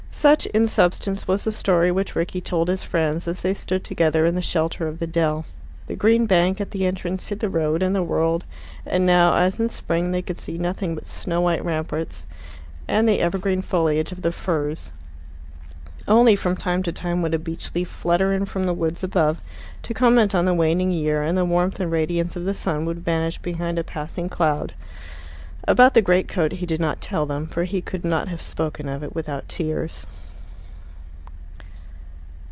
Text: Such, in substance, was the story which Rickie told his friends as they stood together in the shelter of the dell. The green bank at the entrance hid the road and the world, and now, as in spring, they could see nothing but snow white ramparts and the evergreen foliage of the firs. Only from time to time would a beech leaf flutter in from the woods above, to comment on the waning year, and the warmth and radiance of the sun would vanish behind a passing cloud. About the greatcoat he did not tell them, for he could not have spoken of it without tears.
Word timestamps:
Such, 0.13 0.45
in 0.47 0.67
substance, 0.67 1.25
was 1.25 1.45
the 1.45 1.53
story 1.53 1.89
which 1.89 2.17
Rickie 2.17 2.41
told 2.41 2.67
his 2.67 2.83
friends 2.83 3.29
as 3.29 3.41
they 3.41 3.53
stood 3.53 3.85
together 3.85 4.25
in 4.25 4.35
the 4.35 4.41
shelter 4.41 4.85
of 4.85 4.99
the 4.99 5.07
dell. 5.07 5.45
The 5.87 5.95
green 5.95 6.25
bank 6.25 6.59
at 6.59 6.71
the 6.71 6.85
entrance 6.85 7.27
hid 7.27 7.39
the 7.39 7.49
road 7.49 7.81
and 7.81 7.95
the 7.95 8.03
world, 8.03 8.43
and 8.85 9.05
now, 9.05 9.33
as 9.37 9.57
in 9.57 9.69
spring, 9.69 10.11
they 10.11 10.21
could 10.21 10.41
see 10.41 10.57
nothing 10.57 10.95
but 10.95 11.07
snow 11.07 11.39
white 11.39 11.63
ramparts 11.63 12.25
and 12.89 13.07
the 13.07 13.21
evergreen 13.21 13.61
foliage 13.61 14.11
of 14.11 14.21
the 14.21 14.33
firs. 14.33 14.91
Only 16.09 16.35
from 16.35 16.57
time 16.57 16.83
to 16.83 16.91
time 16.91 17.21
would 17.21 17.33
a 17.33 17.39
beech 17.39 17.73
leaf 17.73 17.87
flutter 17.87 18.33
in 18.33 18.45
from 18.45 18.65
the 18.65 18.73
woods 18.75 19.03
above, 19.05 19.41
to 19.83 19.93
comment 19.93 20.35
on 20.35 20.43
the 20.43 20.53
waning 20.53 20.91
year, 20.91 21.23
and 21.23 21.37
the 21.37 21.45
warmth 21.45 21.79
and 21.79 21.89
radiance 21.89 22.35
of 22.35 22.43
the 22.43 22.53
sun 22.53 22.83
would 22.83 22.99
vanish 22.99 23.37
behind 23.37 23.79
a 23.79 23.83
passing 23.83 24.27
cloud. 24.27 24.73
About 25.67 25.93
the 25.93 26.01
greatcoat 26.01 26.53
he 26.53 26.65
did 26.65 26.79
not 26.79 27.01
tell 27.01 27.27
them, 27.27 27.45
for 27.45 27.65
he 27.65 27.81
could 27.81 28.03
not 28.03 28.27
have 28.29 28.41
spoken 28.41 28.89
of 28.89 29.03
it 29.03 29.13
without 29.13 29.47
tears. 29.47 30.07